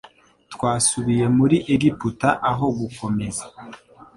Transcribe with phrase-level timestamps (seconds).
[0.53, 3.45] Twasubiye muri Egiputa aho gukomeza